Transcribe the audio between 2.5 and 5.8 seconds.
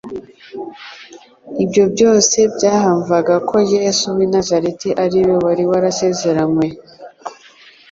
byahamvaga ko Yesu w'i Nazareti ariwe wari